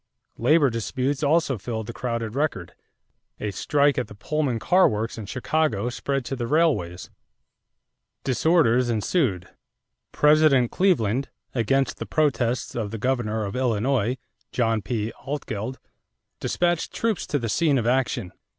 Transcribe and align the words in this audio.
Labor 0.39 0.71
disputes 0.71 1.21
also 1.21 1.59
filled 1.59 1.85
the 1.85 1.93
crowded 1.93 2.33
record. 2.33 2.73
A 3.39 3.51
strike 3.51 3.99
at 3.99 4.07
the 4.07 4.15
Pullman 4.15 4.57
car 4.57 4.89
works 4.89 5.15
in 5.15 5.27
Chicago 5.27 5.89
spread 5.91 6.25
to 6.25 6.35
the 6.35 6.47
railways. 6.47 7.11
Disorders 8.23 8.89
ensued. 8.89 9.49
President 10.11 10.71
Cleveland, 10.71 11.29
against 11.53 11.97
the 11.97 12.07
protests 12.07 12.73
of 12.73 12.89
the 12.89 12.97
governor 12.97 13.45
of 13.45 13.55
Illinois, 13.55 14.17
John 14.51 14.81
P. 14.81 15.13
Altgeld, 15.23 15.77
dispatched 16.39 16.91
troops 16.91 17.27
to 17.27 17.37
the 17.37 17.47
scene 17.47 17.77
of 17.77 17.85
action. 17.85 18.31